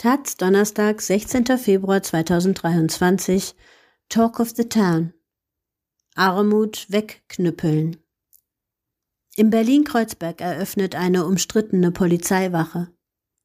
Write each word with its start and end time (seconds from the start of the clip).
Taz, 0.00 0.38
Donnerstag, 0.38 1.02
16. 1.02 1.58
Februar 1.58 2.02
2023. 2.02 3.54
Talk 4.08 4.40
of 4.40 4.48
the 4.56 4.64
Town. 4.64 5.12
Armut 6.14 6.86
wegknüppeln. 6.88 7.98
In 9.36 9.50
Berlin-Kreuzberg 9.50 10.40
eröffnet 10.40 10.94
eine 10.94 11.26
umstrittene 11.26 11.92
Polizeiwache. 11.92 12.88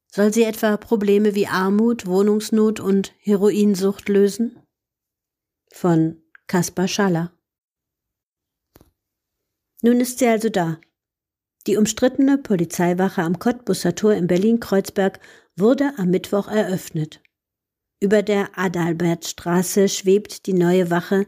Soll 0.10 0.34
sie 0.34 0.44
etwa 0.44 0.78
Probleme 0.78 1.36
wie 1.36 1.48
Armut, 1.48 2.06
Wohnungsnot 2.06 2.80
und 2.80 3.14
Heroinsucht 3.18 4.08
lösen? 4.08 4.58
Von 5.74 6.24
Kaspar 6.48 6.88
Schaller. 6.88 7.34
Nun 9.82 10.00
ist 10.00 10.20
sie 10.20 10.28
also 10.28 10.48
da. 10.48 10.80
Die 11.68 11.78
umstrittene 11.78 12.38
Polizeiwache 12.38 13.24
am 13.24 13.40
Cottbusser 13.40 13.96
Tor 13.96 14.14
in 14.14 14.28
Berlin-Kreuzberg 14.28 15.20
wurde 15.56 15.94
am 15.98 16.10
Mittwoch 16.12 16.48
eröffnet. 16.48 17.22
Über 18.00 18.22
der 18.22 18.50
Adalbertstraße 18.56 19.90
schwebt 19.90 20.46
die 20.46 20.54
neue 20.54 20.92
Wache, 20.92 21.26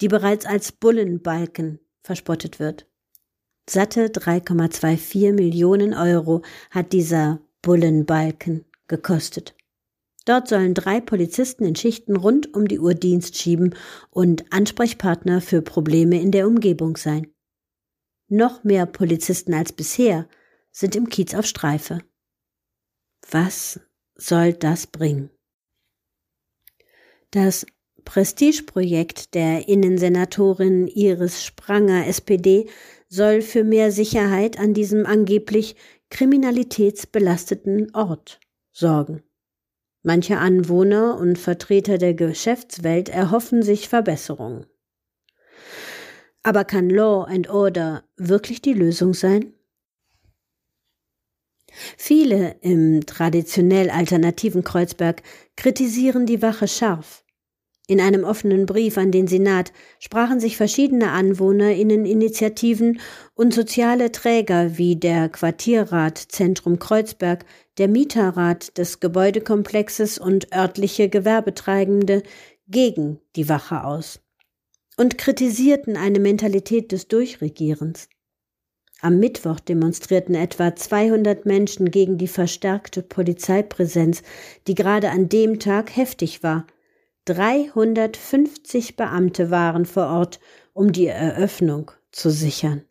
die 0.00 0.06
bereits 0.06 0.46
als 0.46 0.70
Bullenbalken 0.70 1.80
verspottet 2.02 2.60
wird. 2.60 2.86
Satte 3.68 4.06
3,24 4.06 5.32
Millionen 5.32 5.94
Euro 5.94 6.42
hat 6.70 6.92
dieser 6.92 7.40
Bullenbalken 7.62 8.64
gekostet. 8.86 9.56
Dort 10.24 10.48
sollen 10.48 10.74
drei 10.74 11.00
Polizisten 11.00 11.64
in 11.64 11.74
Schichten 11.74 12.16
rund 12.16 12.54
um 12.54 12.68
die 12.68 12.78
Uhr 12.78 12.94
Dienst 12.94 13.36
schieben 13.36 13.74
und 14.10 14.52
Ansprechpartner 14.52 15.40
für 15.40 15.62
Probleme 15.62 16.20
in 16.20 16.30
der 16.30 16.46
Umgebung 16.46 16.96
sein. 16.96 17.32
Noch 18.32 18.62
mehr 18.62 18.86
Polizisten 18.86 19.52
als 19.54 19.72
bisher 19.72 20.28
sind 20.70 20.94
im 20.94 21.08
Kiez 21.08 21.34
auf 21.34 21.46
Streife. 21.46 21.98
Was 23.28 23.80
soll 24.14 24.52
das 24.52 24.86
bringen? 24.86 25.30
Das 27.32 27.66
Prestigeprojekt 28.04 29.34
der 29.34 29.68
Innensenatorin 29.68 30.86
Iris 30.86 31.42
Spranger 31.42 32.06
SPD 32.06 32.68
soll 33.08 33.42
für 33.42 33.64
mehr 33.64 33.90
Sicherheit 33.90 34.60
an 34.60 34.74
diesem 34.74 35.06
angeblich 35.06 35.74
kriminalitätsbelasteten 36.10 37.92
Ort 37.96 38.38
sorgen. 38.70 39.24
Manche 40.04 40.38
Anwohner 40.38 41.18
und 41.18 41.36
Vertreter 41.36 41.98
der 41.98 42.14
Geschäftswelt 42.14 43.08
erhoffen 43.08 43.64
sich 43.64 43.88
Verbesserungen. 43.88 44.66
Aber 46.42 46.64
kann 46.64 46.88
Law 46.88 47.24
and 47.24 47.50
Order 47.50 48.04
wirklich 48.16 48.62
die 48.62 48.72
Lösung 48.72 49.14
sein? 49.14 49.52
Viele 51.96 52.56
im 52.62 53.04
traditionell 53.06 53.90
alternativen 53.90 54.64
Kreuzberg 54.64 55.22
kritisieren 55.56 56.26
die 56.26 56.42
Wache 56.42 56.66
scharf. 56.66 57.24
In 57.86 58.00
einem 58.00 58.22
offenen 58.22 58.66
Brief 58.66 58.98
an 58.98 59.10
den 59.10 59.26
Senat 59.26 59.72
sprachen 59.98 60.38
sich 60.38 60.56
verschiedene 60.56 61.10
Anwohnerinneninitiativen 61.10 63.00
und 63.34 63.52
soziale 63.52 64.12
Träger 64.12 64.78
wie 64.78 64.94
der 64.94 65.28
Quartierrat 65.28 66.16
Zentrum 66.16 66.78
Kreuzberg, 66.78 67.44
der 67.78 67.88
Mieterrat 67.88 68.78
des 68.78 69.00
Gebäudekomplexes 69.00 70.18
und 70.18 70.54
örtliche 70.54 71.08
Gewerbetreibende 71.08 72.22
gegen 72.68 73.18
die 73.34 73.48
Wache 73.48 73.82
aus 73.82 74.20
und 75.00 75.16
kritisierten 75.16 75.96
eine 75.96 76.20
Mentalität 76.20 76.92
des 76.92 77.08
Durchregierens. 77.08 78.08
Am 79.00 79.18
Mittwoch 79.18 79.58
demonstrierten 79.58 80.34
etwa 80.34 80.76
200 80.76 81.46
Menschen 81.46 81.90
gegen 81.90 82.18
die 82.18 82.28
verstärkte 82.28 83.02
Polizeipräsenz, 83.02 84.22
die 84.66 84.74
gerade 84.74 85.10
an 85.10 85.30
dem 85.30 85.58
Tag 85.58 85.96
heftig 85.96 86.42
war– 86.42 86.66
350 87.26 88.96
Beamte 88.96 89.50
waren 89.50 89.84
vor 89.84 90.06
Ort, 90.06 90.40
um 90.72 90.92
die 90.92 91.06
Eröffnung 91.06 91.90
zu 92.10 92.30
sichern. 92.30 92.84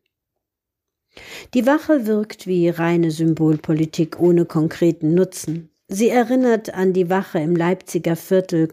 Die 1.53 1.65
Wache 1.65 2.05
wirkt 2.05 2.47
wie 2.47 2.69
reine 2.69 3.11
Symbolpolitik 3.11 4.19
ohne 4.19 4.45
konkreten 4.45 5.13
Nutzen. 5.13 5.71
Sie 5.87 6.09
erinnert 6.09 6.73
an 6.73 6.93
die 6.93 7.09
Wache 7.09 7.39
im 7.39 7.55
Leipziger 7.55 8.15
Viertel 8.15 8.69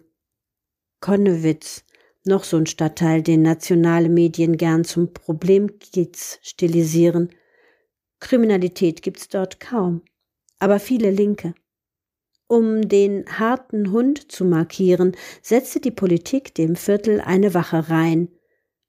Konnewitz, 1.00 1.84
noch 2.26 2.44
so 2.44 2.56
ein 2.56 2.66
Stadtteil, 2.66 3.22
den 3.22 3.42
nationale 3.42 4.08
Medien 4.08 4.56
gern 4.56 4.84
zum 4.84 5.12
Problemkiez 5.12 6.38
stilisieren. 6.42 7.30
Kriminalität 8.20 9.02
gibt's 9.02 9.28
dort 9.28 9.60
kaum, 9.60 10.02
aber 10.58 10.80
viele 10.80 11.10
Linke. 11.10 11.54
Um 12.48 12.88
den 12.88 13.26
harten 13.38 13.90
Hund 13.90 14.30
zu 14.30 14.44
markieren, 14.44 15.16
setzte 15.42 15.80
die 15.80 15.90
Politik 15.90 16.54
dem 16.54 16.76
Viertel 16.76 17.20
eine 17.20 17.54
Wache 17.54 17.88
rein. 17.88 18.28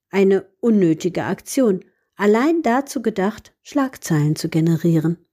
Eine 0.09 0.45
unnötige 0.59 1.23
Aktion, 1.23 1.83
allein 2.15 2.61
dazu 2.61 3.01
gedacht, 3.01 3.55
Schlagzeilen 3.63 4.35
zu 4.35 4.49
generieren. 4.49 5.26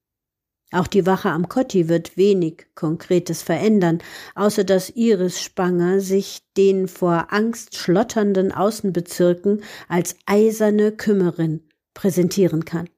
Auch 0.75 0.89
die 0.89 1.07
Wache 1.07 1.31
am 1.31 1.49
Kotti 1.49 1.89
wird 1.89 2.17
wenig 2.17 2.67
Konkretes 2.75 3.43
verändern, 3.43 4.01
außer 4.35 4.65
dass 4.65 4.91
Iris 4.91 5.41
Spanger 5.41 6.01
sich 6.01 6.41
den 6.57 6.89
vor 6.89 7.29
Angst 7.31 7.77
schlotternden 7.77 8.51
Außenbezirken 8.51 9.63
als 9.87 10.17
eiserne 10.27 10.91
Kümmerin 10.91 11.63
präsentieren 11.95 12.65
kann. 12.65 12.89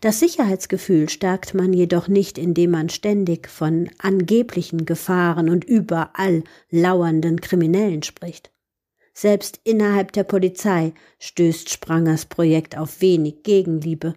Das 0.00 0.18
Sicherheitsgefühl 0.18 1.10
stärkt 1.10 1.52
man 1.52 1.74
jedoch 1.74 2.08
nicht, 2.08 2.38
indem 2.38 2.70
man 2.70 2.88
ständig 2.88 3.48
von 3.48 3.90
angeblichen 3.98 4.86
Gefahren 4.86 5.50
und 5.50 5.62
überall 5.62 6.42
lauernden 6.70 7.42
Kriminellen 7.42 8.02
spricht. 8.02 8.50
Selbst 9.12 9.60
innerhalb 9.64 10.12
der 10.12 10.24
Polizei 10.24 10.94
stößt 11.18 11.68
Sprangers 11.68 12.24
Projekt 12.24 12.78
auf 12.78 13.02
wenig 13.02 13.42
Gegenliebe. 13.42 14.14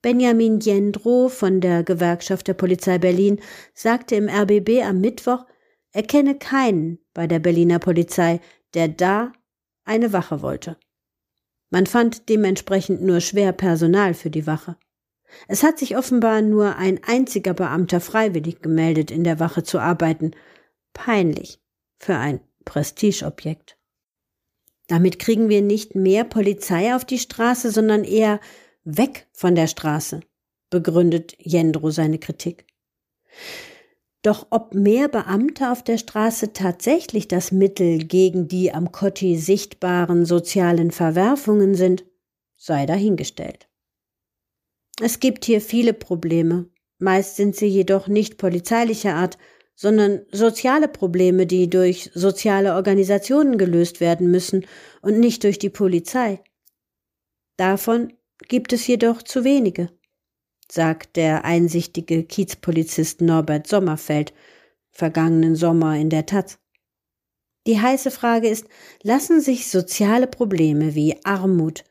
Benjamin 0.00 0.60
Jendro 0.60 1.28
von 1.28 1.60
der 1.60 1.82
Gewerkschaft 1.82 2.46
der 2.46 2.54
Polizei 2.54 2.98
Berlin 2.98 3.40
sagte 3.74 4.14
im 4.14 4.28
RBB 4.28 4.84
am 4.84 5.00
Mittwoch, 5.00 5.44
er 5.92 6.02
kenne 6.04 6.36
keinen 6.36 6.98
bei 7.14 7.26
der 7.26 7.40
Berliner 7.40 7.78
Polizei, 7.78 8.40
der 8.74 8.88
da 8.88 9.32
eine 9.84 10.12
Wache 10.12 10.42
wollte. 10.42 10.76
Man 11.70 11.86
fand 11.86 12.28
dementsprechend 12.28 13.02
nur 13.02 13.20
schwer 13.20 13.52
Personal 13.52 14.14
für 14.14 14.30
die 14.30 14.46
Wache. 14.46 14.76
Es 15.48 15.62
hat 15.62 15.78
sich 15.78 15.96
offenbar 15.96 16.42
nur 16.42 16.76
ein 16.76 17.00
einziger 17.04 17.52
Beamter 17.52 18.00
freiwillig 18.00 18.62
gemeldet, 18.62 19.10
in 19.10 19.24
der 19.24 19.40
Wache 19.40 19.62
zu 19.62 19.78
arbeiten. 19.78 20.30
Peinlich 20.94 21.60
für 21.98 22.16
ein 22.16 22.40
Prestigeobjekt. 22.64 23.76
Damit 24.86 25.18
kriegen 25.18 25.50
wir 25.50 25.60
nicht 25.60 25.94
mehr 25.94 26.24
Polizei 26.24 26.94
auf 26.94 27.04
die 27.04 27.18
Straße, 27.18 27.70
sondern 27.70 28.04
eher 28.04 28.40
weg 28.96 29.26
von 29.32 29.54
der 29.54 29.66
Straße, 29.66 30.20
begründet 30.70 31.34
Jendro 31.38 31.90
seine 31.90 32.18
Kritik. 32.18 32.66
Doch 34.22 34.46
ob 34.50 34.74
mehr 34.74 35.08
Beamte 35.08 35.70
auf 35.70 35.84
der 35.84 35.98
Straße 35.98 36.52
tatsächlich 36.52 37.28
das 37.28 37.52
Mittel 37.52 37.98
gegen 37.98 38.48
die 38.48 38.72
am 38.72 38.90
Kotti 38.90 39.36
sichtbaren 39.36 40.24
sozialen 40.24 40.90
Verwerfungen 40.90 41.74
sind, 41.74 42.04
sei 42.56 42.86
dahingestellt. 42.86 43.68
Es 45.00 45.20
gibt 45.20 45.44
hier 45.44 45.60
viele 45.60 45.92
Probleme, 45.92 46.68
meist 46.98 47.36
sind 47.36 47.54
sie 47.54 47.68
jedoch 47.68 48.08
nicht 48.08 48.38
polizeilicher 48.38 49.14
Art, 49.14 49.38
sondern 49.76 50.22
soziale 50.32 50.88
Probleme, 50.88 51.46
die 51.46 51.70
durch 51.70 52.10
soziale 52.14 52.74
Organisationen 52.74 53.58
gelöst 53.58 54.00
werden 54.00 54.28
müssen 54.30 54.66
und 55.02 55.20
nicht 55.20 55.44
durch 55.44 55.60
die 55.60 55.70
Polizei. 55.70 56.40
Davon 57.56 58.12
gibt 58.46 58.72
es 58.72 58.86
jedoch 58.86 59.22
zu 59.22 59.44
wenige 59.44 59.90
sagt 60.70 61.16
der 61.16 61.44
einsichtige 61.44 62.24
Kiezpolizist 62.24 63.20
Norbert 63.20 63.66
Sommerfeld 63.66 64.32
vergangenen 64.90 65.56
Sommer 65.56 65.96
in 65.96 66.10
der 66.10 66.26
Taz. 66.26 66.58
Die 67.66 67.80
heiße 67.80 68.10
Frage 68.10 68.48
ist, 68.48 68.66
lassen 69.02 69.40
sich 69.40 69.70
soziale 69.70 70.26
Probleme 70.26 70.94
wie 70.94 71.16
Armut 71.24 71.84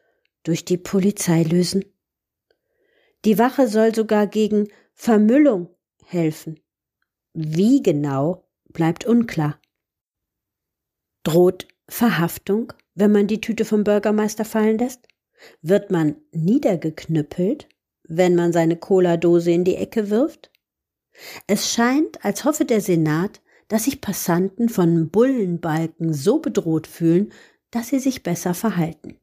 durch 0.43 0.65
die 0.65 0.77
Polizei 0.77 1.43
lösen? 1.43 1.85
Die 3.25 3.37
Wache 3.37 3.67
soll 3.67 3.93
sogar 3.93 4.27
gegen 4.27 4.67
Vermüllung 4.93 5.69
helfen. 6.05 6.59
Wie 7.33 7.83
genau 7.83 8.47
bleibt 8.69 9.05
unklar. 9.05 9.59
Droht 11.23 11.67
Verhaftung, 11.87 12.73
wenn 12.95 13.11
man 13.11 13.27
die 13.27 13.41
Tüte 13.41 13.65
vom 13.65 13.83
Bürgermeister 13.83 14.45
fallen 14.45 14.77
lässt? 14.77 15.06
Wird 15.61 15.91
man 15.91 16.15
niedergeknüppelt? 16.31 17.67
wenn 18.07 18.35
man 18.35 18.53
seine 18.53 18.77
Cola-Dose 18.77 19.51
in 19.51 19.63
die 19.63 19.75
Ecke 19.75 20.09
wirft? 20.09 20.51
Es 21.47 21.71
scheint, 21.71 22.23
als 22.23 22.45
hoffe 22.45 22.65
der 22.65 22.81
Senat, 22.81 23.41
dass 23.67 23.83
sich 23.83 24.01
Passanten 24.01 24.69
von 24.69 25.09
Bullenbalken 25.09 26.13
so 26.13 26.39
bedroht 26.39 26.87
fühlen, 26.87 27.33
dass 27.71 27.89
sie 27.89 27.99
sich 27.99 28.23
besser 28.23 28.53
verhalten. 28.53 29.19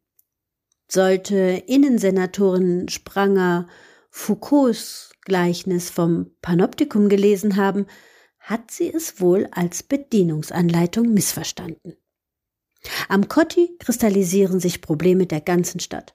Sollte 0.87 1.63
Innensenatorin 1.67 2.89
Spranger 2.89 3.67
Foucaults 4.11 5.13
Gleichnis 5.23 5.89
vom 5.89 6.31
Panoptikum 6.43 7.09
gelesen 7.09 7.57
haben, 7.57 7.87
hat 8.39 8.71
sie 8.71 8.93
es 8.93 9.21
wohl 9.21 9.49
als 9.53 9.83
Bedienungsanleitung 9.83 11.15
missverstanden. 11.15 11.97
Am 13.09 13.29
Kotti 13.29 13.77
kristallisieren 13.79 14.61
sich 14.61 14.81
Probleme 14.81 15.27
der 15.27 15.41
ganzen 15.41 15.81
Stadt. 15.81 16.15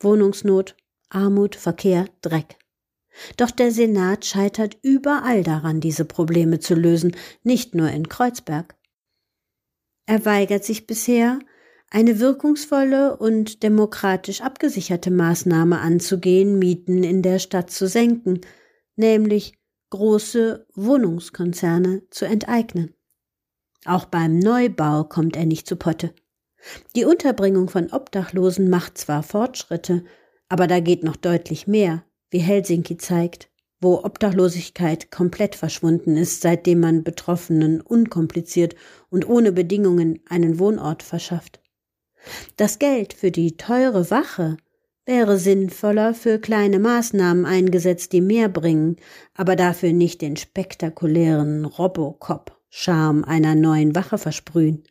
Wohnungsnot, 0.00 0.76
Armut, 1.08 1.56
Verkehr, 1.56 2.06
Dreck. 2.20 2.58
Doch 3.36 3.50
der 3.50 3.70
Senat 3.70 4.24
scheitert 4.24 4.76
überall 4.82 5.42
daran, 5.42 5.80
diese 5.80 6.04
Probleme 6.04 6.58
zu 6.58 6.74
lösen, 6.74 7.16
nicht 7.42 7.74
nur 7.74 7.88
in 7.90 8.08
Kreuzberg. 8.08 8.76
Er 10.06 10.24
weigert 10.24 10.64
sich 10.64 10.86
bisher, 10.86 11.38
eine 11.90 12.18
wirkungsvolle 12.18 13.16
und 13.16 13.62
demokratisch 13.62 14.40
abgesicherte 14.40 15.10
Maßnahme 15.10 15.78
anzugehen, 15.78 16.58
Mieten 16.58 17.04
in 17.04 17.22
der 17.22 17.38
Stadt 17.38 17.70
zu 17.70 17.86
senken, 17.86 18.40
nämlich 18.96 19.54
große 19.90 20.66
Wohnungskonzerne 20.74 22.02
zu 22.10 22.24
enteignen. 22.24 22.94
Auch 23.84 24.06
beim 24.06 24.38
Neubau 24.38 25.04
kommt 25.04 25.36
er 25.36 25.46
nicht 25.46 25.66
zu 25.66 25.76
Potte. 25.76 26.14
Die 26.96 27.04
Unterbringung 27.04 27.68
von 27.68 27.92
Obdachlosen 27.92 28.70
macht 28.70 28.96
zwar 28.96 29.22
Fortschritte, 29.22 30.04
aber 30.48 30.66
da 30.66 30.80
geht 30.80 31.04
noch 31.04 31.16
deutlich 31.16 31.66
mehr, 31.66 32.04
wie 32.30 32.38
Helsinki 32.38 32.96
zeigt, 32.96 33.50
wo 33.80 34.02
Obdachlosigkeit 34.02 35.10
komplett 35.10 35.54
verschwunden 35.54 36.16
ist, 36.16 36.40
seitdem 36.40 36.80
man 36.80 37.04
Betroffenen 37.04 37.82
unkompliziert 37.82 38.74
und 39.10 39.28
ohne 39.28 39.52
Bedingungen 39.52 40.20
einen 40.28 40.58
Wohnort 40.58 41.02
verschafft. 41.02 41.60
Das 42.56 42.78
Geld 42.78 43.12
für 43.12 43.30
die 43.30 43.58
teure 43.58 44.10
Wache 44.10 44.56
wäre 45.04 45.38
sinnvoller 45.38 46.14
für 46.14 46.38
kleine 46.38 46.78
Maßnahmen 46.78 47.44
eingesetzt, 47.44 48.12
die 48.12 48.22
mehr 48.22 48.48
bringen, 48.48 48.96
aber 49.34 49.54
dafür 49.54 49.92
nicht 49.92 50.22
den 50.22 50.36
spektakulären 50.36 51.66
Robocop-Charme 52.74 53.24
einer 53.24 53.54
neuen 53.54 53.94
Wache 53.94 54.18
versprühen. 54.18 54.84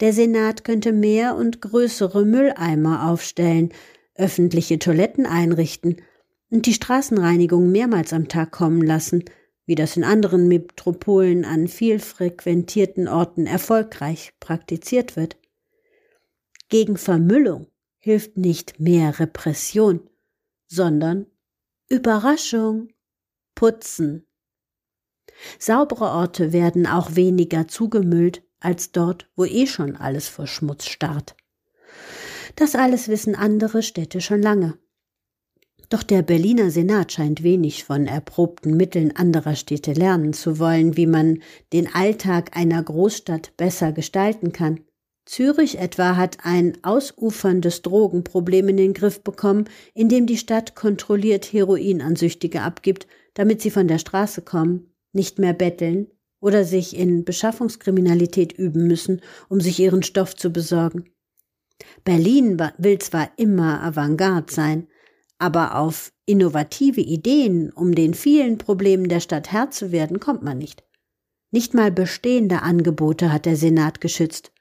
Der 0.00 0.12
Senat 0.12 0.64
könnte 0.64 0.92
mehr 0.92 1.34
und 1.36 1.62
größere 1.62 2.24
Mülleimer 2.24 3.08
aufstellen, 3.08 3.72
öffentliche 4.14 4.78
Toiletten 4.78 5.24
einrichten 5.24 6.02
und 6.50 6.66
die 6.66 6.74
Straßenreinigung 6.74 7.72
mehrmals 7.72 8.12
am 8.12 8.28
Tag 8.28 8.52
kommen 8.52 8.82
lassen, 8.82 9.24
wie 9.64 9.74
das 9.74 9.96
in 9.96 10.04
anderen 10.04 10.48
Metropolen 10.48 11.46
an 11.46 11.68
viel 11.68 11.98
frequentierten 11.98 13.08
Orten 13.08 13.46
erfolgreich 13.46 14.34
praktiziert 14.38 15.16
wird. 15.16 15.38
Gegen 16.68 16.98
Vermüllung 16.98 17.68
hilft 17.98 18.36
nicht 18.36 18.80
mehr 18.80 19.18
Repression, 19.18 20.10
sondern 20.66 21.26
Überraschung, 21.88 22.88
Putzen. 23.54 24.26
Saubere 25.58 26.10
Orte 26.10 26.52
werden 26.52 26.86
auch 26.86 27.16
weniger 27.16 27.68
zugemüllt 27.68 28.42
als 28.60 28.92
dort, 28.92 29.28
wo 29.36 29.44
eh 29.44 29.66
schon 29.66 29.96
alles 29.96 30.28
vor 30.28 30.46
Schmutz 30.46 30.86
starrt. 30.86 31.36
Das 32.56 32.74
alles 32.74 33.08
wissen 33.08 33.34
andere 33.34 33.82
Städte 33.82 34.20
schon 34.20 34.42
lange. 34.42 34.78
Doch 35.88 36.02
der 36.02 36.22
Berliner 36.22 36.70
Senat 36.70 37.12
scheint 37.12 37.42
wenig 37.42 37.84
von 37.84 38.06
erprobten 38.06 38.76
Mitteln 38.76 39.14
anderer 39.14 39.56
Städte 39.56 39.92
lernen 39.92 40.32
zu 40.32 40.58
wollen, 40.58 40.96
wie 40.96 41.06
man 41.06 41.42
den 41.72 41.92
Alltag 41.94 42.56
einer 42.56 42.82
Großstadt 42.82 43.56
besser 43.58 43.92
gestalten 43.92 44.52
kann. 44.52 44.80
Zürich 45.26 45.78
etwa 45.78 46.16
hat 46.16 46.38
ein 46.44 46.78
ausuferndes 46.82 47.82
Drogenproblem 47.82 48.70
in 48.70 48.76
den 48.76 48.94
Griff 48.94 49.22
bekommen, 49.22 49.68
indem 49.94 50.26
die 50.26 50.38
Stadt 50.38 50.74
kontrolliert 50.74 51.52
Heroin 51.52 52.00
an 52.00 52.16
Süchtige 52.16 52.62
abgibt, 52.62 53.06
damit 53.34 53.60
sie 53.60 53.70
von 53.70 53.86
der 53.86 53.98
Straße 53.98 54.42
kommen, 54.42 54.91
nicht 55.12 55.38
mehr 55.38 55.52
betteln 55.52 56.08
oder 56.40 56.64
sich 56.64 56.96
in 56.96 57.24
Beschaffungskriminalität 57.24 58.52
üben 58.52 58.86
müssen, 58.86 59.20
um 59.48 59.60
sich 59.60 59.78
ihren 59.78 60.02
Stoff 60.02 60.34
zu 60.34 60.50
besorgen. 60.50 61.04
Berlin 62.04 62.60
will 62.78 62.98
zwar 62.98 63.30
immer 63.36 63.82
Avantgarde 63.82 64.52
sein, 64.52 64.88
aber 65.38 65.76
auf 65.76 66.12
innovative 66.26 67.00
Ideen, 67.00 67.72
um 67.72 67.94
den 67.94 68.14
vielen 68.14 68.58
Problemen 68.58 69.08
der 69.08 69.20
Stadt 69.20 69.50
Herr 69.52 69.70
zu 69.70 69.90
werden, 69.92 70.20
kommt 70.20 70.42
man 70.42 70.58
nicht. 70.58 70.84
Nicht 71.50 71.74
mal 71.74 71.90
bestehende 71.90 72.62
Angebote 72.62 73.32
hat 73.32 73.44
der 73.44 73.56
Senat 73.56 74.00
geschützt. 74.00 74.52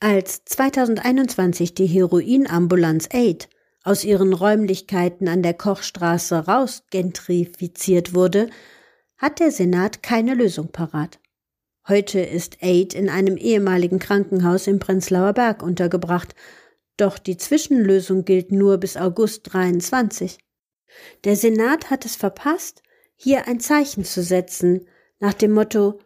Als 0.00 0.44
2021 0.46 1.74
die 1.74 1.86
Heroinambulanz 1.86 3.08
Aid 3.12 3.48
aus 3.82 4.04
ihren 4.04 4.32
Räumlichkeiten 4.32 5.28
an 5.28 5.42
der 5.42 5.54
Kochstraße 5.54 6.46
rausgentrifiziert 6.46 8.14
wurde, 8.14 8.48
hat 9.20 9.38
der 9.38 9.50
Senat 9.50 10.02
keine 10.02 10.32
Lösung 10.32 10.68
parat. 10.72 11.20
Heute 11.86 12.20
ist 12.20 12.62
Aid 12.62 12.94
in 12.94 13.10
einem 13.10 13.36
ehemaligen 13.36 13.98
Krankenhaus 13.98 14.66
im 14.66 14.78
Prenzlauer 14.78 15.34
Berg 15.34 15.62
untergebracht, 15.62 16.34
doch 16.96 17.18
die 17.18 17.36
Zwischenlösung 17.36 18.24
gilt 18.24 18.50
nur 18.50 18.78
bis 18.78 18.96
August 18.96 19.52
23. 19.52 20.38
Der 21.24 21.36
Senat 21.36 21.90
hat 21.90 22.06
es 22.06 22.16
verpasst, 22.16 22.82
hier 23.14 23.46
ein 23.46 23.60
Zeichen 23.60 24.04
zu 24.04 24.22
setzen, 24.22 24.86
nach 25.18 25.34
dem 25.34 25.52
Motto 25.52 26.00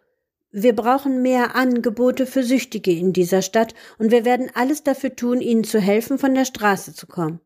wir 0.51 0.75
brauchen 0.75 1.21
mehr 1.21 1.55
Angebote 1.55 2.25
für 2.25 2.43
Süchtige 2.43 2.91
in 2.91 3.13
dieser 3.13 3.41
Stadt 3.41 3.73
und 3.97 4.11
wir 4.11 4.25
werden 4.25 4.51
alles 4.53 4.83
dafür 4.83 5.15
tun, 5.15 5.39
ihnen 5.39 5.63
zu 5.63 5.79
helfen, 5.79 6.17
von 6.17 6.33
der 6.33 6.45
Straße 6.45 6.93
zu 6.93 7.07
kommen. 7.07 7.39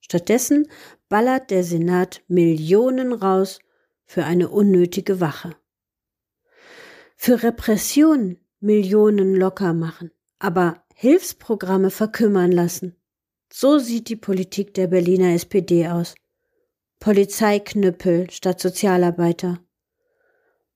Stattdessen 0.00 0.66
ballert 1.10 1.50
der 1.50 1.64
Senat 1.64 2.22
Millionen 2.28 3.12
raus 3.12 3.60
für 4.08 4.24
eine 4.24 4.48
unnötige 4.48 5.20
Wache. 5.20 5.54
Für 7.14 7.42
Repression 7.42 8.38
Millionen 8.58 9.34
locker 9.36 9.74
machen, 9.74 10.10
aber 10.38 10.82
Hilfsprogramme 10.94 11.90
verkümmern 11.90 12.50
lassen. 12.50 12.96
So 13.52 13.78
sieht 13.78 14.08
die 14.08 14.16
Politik 14.16 14.74
der 14.74 14.88
Berliner 14.88 15.34
SPD 15.34 15.88
aus. 15.88 16.14
Polizeiknüppel 17.00 18.30
statt 18.30 18.60
Sozialarbeiter. 18.60 19.60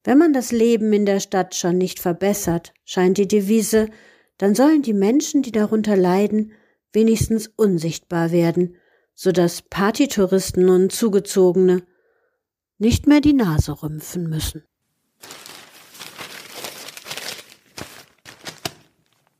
Wenn 0.05 0.19
man 0.19 0.32
das 0.32 0.52
Leben 0.52 0.93
in 0.93 1.06
der 1.06 1.19
Stadt 1.19 1.55
schon 1.55 1.79
nicht 1.79 2.00
verbessert, 2.00 2.75
scheint 2.84 3.19
die 3.19 3.29
Devise, 3.29 3.88
dann 4.37 4.55
sollen 4.55 4.82
die 4.82 4.93
Menschen, 4.93 5.43
die 5.43 5.52
darunter 5.52 5.96
leiden, 5.96 6.52
wenigstens 6.93 7.46
unsichtbar 7.46 8.31
werden, 8.31 8.76
so 9.14 9.32
dass 9.32 9.62
Partytouristen 9.62 10.69
und 10.69 10.93
Zugezogene 10.93 11.82
nicht 12.82 13.06
mehr 13.06 13.20
die 13.20 13.32
Nase 13.32 13.81
rümpfen 13.81 14.29
müssen. 14.29 14.65